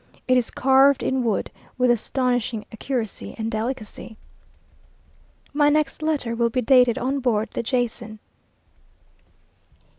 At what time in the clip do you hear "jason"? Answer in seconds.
7.61-8.17